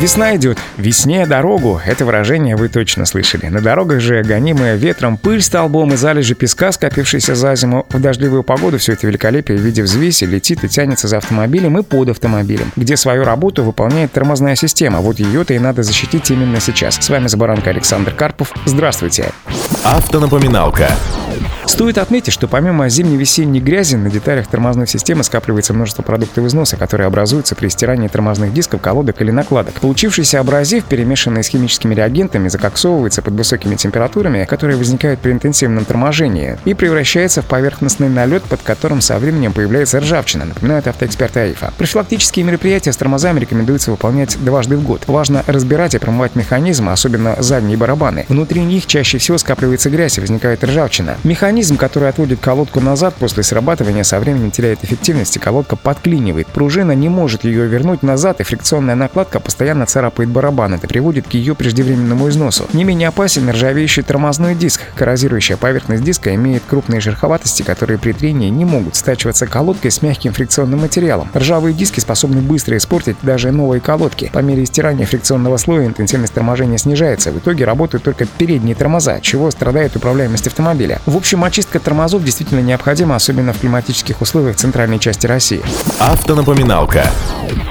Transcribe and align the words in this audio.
Весна 0.00 0.36
идет, 0.36 0.58
весне 0.76 1.26
дорогу. 1.26 1.80
Это 1.84 2.04
выражение 2.04 2.54
вы 2.54 2.68
точно 2.68 3.04
слышали. 3.04 3.46
На 3.46 3.60
дорогах 3.60 3.98
же 4.00 4.22
гонимая 4.22 4.76
ветром 4.76 5.16
пыль 5.16 5.42
столбом 5.42 5.92
и 5.92 5.96
залежи 5.96 6.36
песка, 6.36 6.70
скопившиеся 6.70 7.34
за 7.34 7.56
зиму. 7.56 7.84
В 7.88 8.00
дождливую 8.00 8.44
погоду 8.44 8.78
все 8.78 8.92
это 8.92 9.08
великолепие 9.08 9.58
в 9.58 9.60
виде 9.60 9.82
взвеси 9.82 10.22
летит 10.22 10.62
и 10.62 10.68
тянется 10.68 11.08
за 11.08 11.16
автомобилем 11.16 11.78
и 11.78 11.82
под 11.82 12.10
автомобилем, 12.10 12.70
где 12.76 12.96
свою 12.96 13.24
работу 13.24 13.64
выполняет 13.64 14.12
тормозная 14.12 14.54
система. 14.54 15.00
Вот 15.00 15.18
ее-то 15.18 15.54
и 15.54 15.58
надо 15.58 15.82
защитить 15.82 16.30
именно 16.30 16.60
сейчас. 16.60 16.94
С 16.94 17.08
вами 17.08 17.26
Забаранка 17.26 17.70
Александр 17.70 18.12
Карпов. 18.12 18.52
Здравствуйте. 18.66 19.32
Автонапоминалка. 19.82 20.92
Стоит 21.68 21.98
отметить, 21.98 22.32
что 22.32 22.48
помимо 22.48 22.88
зимне-весенней 22.88 23.60
грязи 23.60 23.94
на 23.96 24.10
деталях 24.10 24.46
тормозной 24.46 24.86
системы 24.86 25.22
скапливается 25.22 25.74
множество 25.74 26.02
продуктов 26.02 26.46
износа, 26.46 26.78
которые 26.78 27.06
образуются 27.06 27.54
при 27.54 27.68
стирании 27.68 28.08
тормозных 28.08 28.54
дисков, 28.54 28.80
колодок 28.80 29.20
или 29.20 29.30
накладок. 29.30 29.74
Получившийся 29.74 30.40
абразив, 30.40 30.86
перемешанный 30.86 31.44
с 31.44 31.48
химическими 31.48 31.94
реагентами, 31.94 32.48
закоксовывается 32.48 33.20
под 33.20 33.34
высокими 33.34 33.76
температурами, 33.76 34.46
которые 34.46 34.78
возникают 34.78 35.20
при 35.20 35.30
интенсивном 35.30 35.84
торможении, 35.84 36.58
и 36.64 36.72
превращается 36.72 37.42
в 37.42 37.44
поверхностный 37.44 38.08
налет, 38.08 38.44
под 38.44 38.62
которым 38.62 39.02
со 39.02 39.18
временем 39.18 39.52
появляется 39.52 40.00
ржавчина, 40.00 40.46
напоминает 40.46 40.88
автоэксперт 40.88 41.36
АИФа. 41.36 41.74
Профилактические 41.76 42.46
мероприятия 42.46 42.94
с 42.94 42.96
тормозами 42.96 43.40
рекомендуется 43.40 43.90
выполнять 43.90 44.42
дважды 44.42 44.78
в 44.78 44.82
год. 44.82 45.02
Важно 45.06 45.44
разбирать 45.46 45.94
и 45.94 45.98
промывать 45.98 46.34
механизмы, 46.34 46.92
особенно 46.92 47.36
задние 47.40 47.76
барабаны. 47.76 48.24
Внутри 48.30 48.62
них 48.62 48.86
чаще 48.86 49.18
всего 49.18 49.36
скапливается 49.36 49.90
грязь 49.90 50.16
и 50.16 50.22
возникает 50.22 50.64
ржавчина. 50.64 51.18
Механизм 51.24 51.57
Механизм, 51.58 51.76
который 51.76 52.08
отводит 52.08 52.38
колодку 52.38 52.78
назад 52.78 53.16
после 53.18 53.42
срабатывания, 53.42 54.04
со 54.04 54.20
временем 54.20 54.52
теряет 54.52 54.84
эффективность, 54.84 55.34
и 55.34 55.40
колодка 55.40 55.74
подклинивает. 55.74 56.46
Пружина 56.46 56.92
не 56.92 57.08
может 57.08 57.42
ее 57.42 57.66
вернуть 57.66 58.04
назад, 58.04 58.38
и 58.38 58.44
фрикционная 58.44 58.94
накладка 58.94 59.40
постоянно 59.40 59.84
царапает 59.84 60.30
барабан. 60.30 60.74
Это 60.74 60.86
приводит 60.86 61.26
к 61.26 61.32
ее 61.32 61.56
преждевременному 61.56 62.28
износу. 62.28 62.68
Не 62.72 62.84
менее 62.84 63.08
опасен 63.08 63.50
ржавеющий 63.50 64.04
тормозной 64.04 64.54
диск. 64.54 64.82
Коррозирующая 64.94 65.56
поверхность 65.56 66.04
диска 66.04 66.32
имеет 66.36 66.62
крупные 66.64 67.00
шероховатости, 67.00 67.62
которые 67.64 67.98
при 67.98 68.12
трении 68.12 68.50
не 68.50 68.64
могут 68.64 68.94
стачиваться 68.94 69.48
колодкой 69.48 69.90
с 69.90 70.00
мягким 70.00 70.34
фрикционным 70.34 70.78
материалом. 70.82 71.28
Ржавые 71.34 71.74
диски 71.74 71.98
способны 71.98 72.40
быстро 72.40 72.76
испортить 72.76 73.16
даже 73.22 73.50
новые 73.50 73.80
колодки. 73.80 74.30
По 74.32 74.38
мере 74.38 74.64
стирания 74.64 75.06
фрикционного 75.06 75.56
слоя 75.56 75.86
интенсивность 75.86 76.34
торможения 76.34 76.78
снижается. 76.78 77.32
В 77.32 77.38
итоге 77.38 77.64
работают 77.64 78.04
только 78.04 78.26
передние 78.26 78.76
тормоза, 78.76 79.18
чего 79.20 79.50
страдает 79.50 79.96
управляемость 79.96 80.46
автомобиля. 80.46 81.00
В 81.04 81.16
общем, 81.16 81.47
очистка 81.48 81.80
тормозов 81.80 82.22
действительно 82.24 82.60
необходима, 82.60 83.16
особенно 83.16 83.52
в 83.52 83.58
климатических 83.58 84.20
условиях 84.20 84.56
центральной 84.56 84.98
части 84.98 85.26
России. 85.26 85.60
Автонапоминалка. 85.98 87.04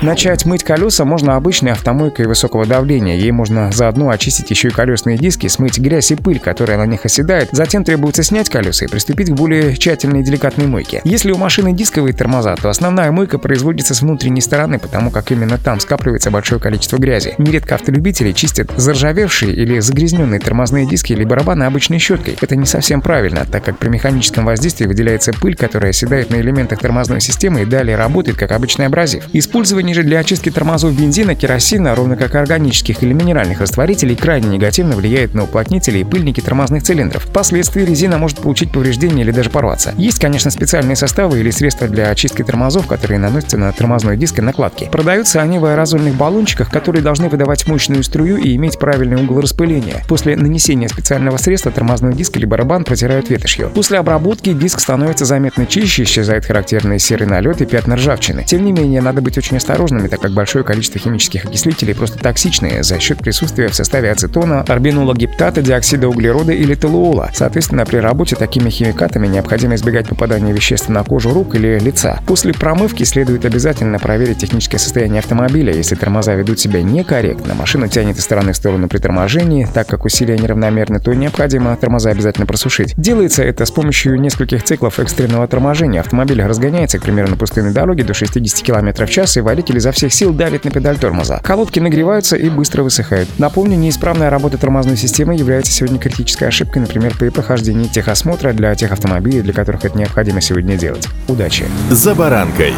Начать 0.02 0.46
мыть 0.46 0.64
колеса 0.64 1.06
можно 1.06 1.36
обычной 1.36 1.72
автомойкой 1.72 2.28
высокого 2.28 2.66
давления. 2.66 3.16
Ей 3.16 3.32
можно 3.32 3.72
заодно 3.72 4.10
очистить 4.10 4.50
еще 4.50 4.68
и 4.68 4.72
колесные 4.72 5.18
диски, 5.18 5.48
смыть 5.48 5.80
грязь 5.80 6.12
и 6.12 6.16
пыль, 6.16 6.40
которая 6.40 6.78
на 6.78 6.86
них 6.86 7.06
оседает. 7.06 7.50
Затем 7.52 7.84
требуется 7.84 8.24
снять 8.24 8.50
колеса 8.50 8.86
и 8.86 8.90
приступить 8.90 9.30
к 9.30 9.34
более 9.34 9.76
тщательной 9.76 10.22
и 10.22 10.24
деликатной 10.24 10.68
мойке. 10.68 11.02
Если 11.04 11.32
у 11.32 11.38
машины 11.38 11.74
дисковые 11.74 12.14
тормоза, 12.14 12.56
то 12.56 12.70
основная 12.70 13.12
мойка 13.12 13.38
производится 13.38 13.94
с 13.94 14.02
внутренней 14.02 14.42
стороны, 14.42 14.80
потому 14.80 15.12
как 15.12 15.32
именно 15.32 15.58
там 15.58 15.80
скапливается 15.80 16.32
большое 16.32 16.60
количество 16.60 16.98
грязи. 16.98 17.36
Нередко 17.38 17.76
автолюбители 17.76 18.32
чистят 18.32 18.72
заржавевшие 18.76 19.54
или 19.54 19.80
загрязненные 19.80 20.40
тормозные 20.40 20.86
диски 20.88 21.14
или 21.14 21.24
барабаны 21.24 21.64
обычной 21.64 22.00
щеткой. 22.00 22.38
Это 22.42 22.56
не 22.56 22.66
совсем 22.66 23.02
правильно, 23.02 23.46
так 23.46 23.67
как 23.68 23.80
при 23.80 23.90
механическом 23.90 24.46
воздействии 24.46 24.86
выделяется 24.86 25.34
пыль, 25.34 25.58
которая 25.58 25.90
оседает 25.90 26.30
на 26.30 26.38
элементах 26.38 26.80
тормозной 26.80 27.20
системы 27.20 27.64
и 27.64 27.66
далее 27.66 27.98
работает 27.98 28.38
как 28.38 28.54
обычный 28.54 28.86
абразив. 28.86 29.26
Использование 29.34 29.94
же 29.94 30.04
для 30.04 30.20
очистки 30.20 30.50
тормозов 30.50 30.98
бензина, 30.98 31.36
керосина, 31.36 31.94
ровно 31.94 32.16
как 32.16 32.34
органических 32.36 33.04
или 33.04 33.12
минеральных 33.12 33.60
растворителей, 33.60 34.16
крайне 34.16 34.48
негативно 34.48 34.96
влияет 34.96 35.34
на 35.34 35.44
уплотнители 35.44 35.98
и 36.00 36.06
пыльники 36.06 36.40
тормозных 36.40 36.82
цилиндров. 36.84 37.26
Впоследствии 37.26 37.84
резина 37.84 38.18
может 38.18 38.38
получить 38.38 38.72
повреждения 38.72 39.24
или 39.24 39.32
даже 39.32 39.50
порваться. 39.50 39.94
Есть, 39.98 40.20
конечно, 40.20 40.50
специальные 40.50 40.96
составы 40.96 41.42
или 41.42 41.50
средства 41.50 41.90
для 41.90 42.10
очистки 42.10 42.44
тормозов, 42.44 42.88
которые 42.88 43.20
наносятся 43.20 43.58
на 43.58 43.70
тормозной 43.74 44.16
диск 44.16 44.40
и 44.40 44.42
накладки. 44.42 44.88
Продаются 44.90 45.42
они 45.42 45.60
в 45.60 45.66
аэрозольных 45.66 46.16
баллончиках, 46.16 46.72
которые 46.72 47.02
должны 47.02 47.28
выдавать 47.28 47.68
мощную 47.68 48.02
струю 48.04 48.38
и 48.38 48.56
иметь 48.56 48.80
правильный 48.80 49.22
угол 49.22 49.42
распыления. 49.42 50.06
После 50.08 50.38
нанесения 50.38 50.88
специального 50.88 51.36
средства 51.36 51.70
тормозной 51.70 52.14
диск 52.14 52.38
или 52.38 52.46
барабан 52.46 52.86
протирают 52.86 53.30
ветошью 53.30 53.47
помощью. 53.48 53.70
После 53.70 54.00
обработки 54.00 54.54
диск 54.54 54.80
становится 54.80 55.26
заметно 55.26 55.66
чище, 55.66 56.04
исчезает 56.04 56.46
характерный 56.46 57.00
серый 57.00 57.28
налет 57.28 57.62
и 57.62 57.66
пятна 57.66 57.96
ржавчины. 57.96 58.44
Тем 58.44 58.66
не 58.66 58.72
менее, 58.72 59.02
надо 59.02 59.22
быть 59.22 59.38
очень 59.38 59.58
осторожными, 59.58 60.08
так 60.08 60.22
как 60.22 60.32
большое 60.32 60.64
количество 60.64 61.00
химических 61.00 61.46
окислителей 61.46 61.96
просто 61.96 62.20
токсичные 62.20 62.84
за 62.84 63.00
счет 63.00 63.20
присутствия 63.20 63.70
в 63.70 63.76
составе 63.76 64.12
ацетона, 64.12 64.62
арбинола 64.62 65.14
гептата, 65.14 65.62
диоксида 65.62 66.08
углерода 66.08 66.52
или 66.52 66.76
толуола. 66.76 67.30
Соответственно, 67.34 67.86
при 67.86 67.98
работе 67.98 68.36
такими 68.36 68.70
химикатами 68.70 69.28
необходимо 69.28 69.76
избегать 69.76 70.08
попадания 70.08 70.52
веществ 70.52 70.90
на 70.90 71.04
кожу 71.04 71.34
рук 71.34 71.56
или 71.56 71.80
лица. 71.80 72.20
После 72.26 72.54
промывки 72.54 73.04
следует 73.04 73.46
обязательно 73.46 74.00
проверить 74.00 74.40
техническое 74.40 74.78
состояние 74.78 75.20
автомобиля. 75.20 75.74
Если 75.74 75.96
тормоза 75.96 76.34
ведут 76.34 76.60
себя 76.60 76.82
некорректно, 76.82 77.54
машина 77.54 77.88
тянет 77.88 78.18
из 78.18 78.24
стороны 78.24 78.54
в 78.54 78.56
сторону 78.56 78.88
при 78.88 78.98
торможении, 78.98 79.68
так 79.74 79.88
как 79.88 80.06
усилия 80.06 80.38
неравномерны, 80.38 81.00
то 81.00 81.14
необходимо 81.14 81.76
тормоза 81.78 82.10
обязательно 82.10 82.46
просушить. 82.46 82.94
Делается 83.38 83.44
это 83.44 83.66
с 83.68 83.72
помощью 83.72 84.20
нескольких 84.20 84.64
циклов 84.64 85.00
экстренного 85.00 85.48
торможения. 85.48 86.00
Автомобиль 86.00 86.42
разгоняется, 86.42 86.98
к 86.98 87.04
примеру, 87.04 87.30
на 87.30 87.38
пустынной 87.38 87.72
дороге 87.72 88.04
до 88.04 88.16
60 88.16 88.66
км 88.66 89.06
в 89.06 89.10
час, 89.10 89.38
и 89.38 89.42
водитель 89.42 89.78
изо 89.78 89.92
всех 89.92 90.12
сил 90.12 90.34
давит 90.34 90.66
на 90.66 90.72
педаль 90.72 90.98
тормоза. 90.98 91.40
Колодки 91.44 91.80
нагреваются 91.80 92.36
и 92.36 92.50
быстро 92.50 92.82
высыхают. 92.82 93.30
Напомню, 93.38 93.78
неисправная 93.78 94.32
работа 94.32 94.58
тормозной 94.58 94.98
системы 94.98 95.36
является 95.36 95.72
сегодня 95.72 96.00
критической 96.00 96.48
ошибкой, 96.48 96.82
например, 96.82 97.16
при 97.18 97.30
прохождении 97.30 97.88
техосмотра 97.88 98.54
для 98.54 98.74
тех 98.74 98.92
автомобилей, 98.92 99.42
для 99.42 99.54
которых 99.54 99.86
это 99.86 99.96
необходимо 99.98 100.42
сегодня 100.42 100.76
делать. 100.76 101.08
Удачи! 101.28 101.66
За 101.92 102.16
баранкой. 102.16 102.74